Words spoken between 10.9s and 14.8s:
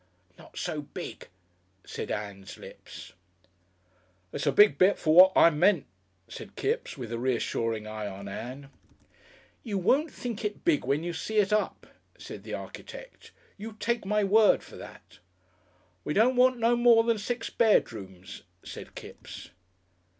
you see it up," said the architect; "you take my word for